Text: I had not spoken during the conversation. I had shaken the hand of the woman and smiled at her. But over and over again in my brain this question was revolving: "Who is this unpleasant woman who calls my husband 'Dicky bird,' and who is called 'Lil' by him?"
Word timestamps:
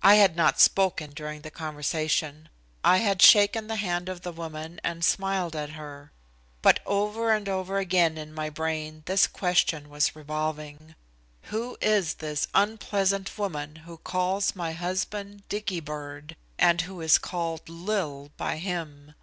I 0.00 0.14
had 0.14 0.36
not 0.36 0.60
spoken 0.60 1.10
during 1.10 1.40
the 1.40 1.50
conversation. 1.50 2.50
I 2.84 2.98
had 2.98 3.20
shaken 3.20 3.66
the 3.66 3.74
hand 3.82 4.08
of 4.08 4.20
the 4.20 4.30
woman 4.30 4.80
and 4.84 5.04
smiled 5.04 5.56
at 5.56 5.70
her. 5.70 6.12
But 6.62 6.78
over 6.86 7.32
and 7.32 7.48
over 7.48 7.78
again 7.78 8.16
in 8.16 8.32
my 8.32 8.48
brain 8.48 9.02
this 9.06 9.26
question 9.26 9.88
was 9.88 10.14
revolving: 10.14 10.94
"Who 11.50 11.76
is 11.80 12.14
this 12.14 12.46
unpleasant 12.54 13.36
woman 13.36 13.74
who 13.74 13.96
calls 13.96 14.54
my 14.54 14.70
husband 14.70 15.42
'Dicky 15.48 15.80
bird,' 15.80 16.36
and 16.56 16.82
who 16.82 17.00
is 17.00 17.18
called 17.18 17.68
'Lil' 17.68 18.30
by 18.36 18.56
him?" 18.58 19.16